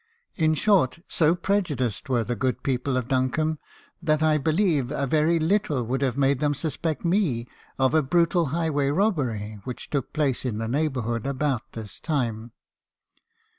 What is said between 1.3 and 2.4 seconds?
prejudiced were the